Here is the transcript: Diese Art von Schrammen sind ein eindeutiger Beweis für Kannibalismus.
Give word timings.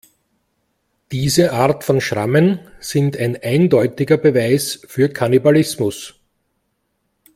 Diese 1.11 1.53
Art 1.53 1.83
von 1.83 2.01
Schrammen 2.01 2.59
sind 2.79 3.15
ein 3.17 3.37
eindeutiger 3.39 4.17
Beweis 4.17 4.81
für 4.89 5.09
Kannibalismus. 5.09 6.15